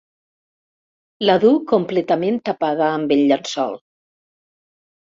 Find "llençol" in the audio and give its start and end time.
3.35-3.81